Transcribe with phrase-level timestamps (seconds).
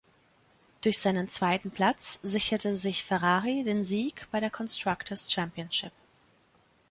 [0.81, 5.91] Durch seinen zweiten Platz sicherte sich Ferrari den Sieg bei der Constructors' Championship.